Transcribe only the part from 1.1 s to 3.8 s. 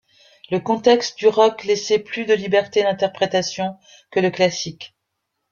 du rock laissait plus de liberté d’interprétation